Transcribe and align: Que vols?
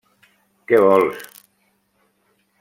Que 0.67 0.79
vols? 0.85 1.21